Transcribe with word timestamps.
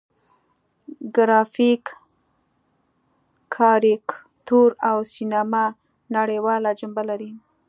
ګرافیک، 1.15 1.85
کاریکاتور 3.55 4.69
او 4.89 4.97
سینما 5.13 5.65
نړیواله 6.15 6.71
جنبه 6.79 7.03
لري. 7.09 7.31